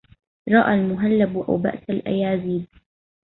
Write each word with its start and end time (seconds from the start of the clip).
رأي 0.49 0.75
المهلب 0.75 1.37
أو 1.37 1.57
بأس 1.57 1.89
الأيازيد 1.89 2.67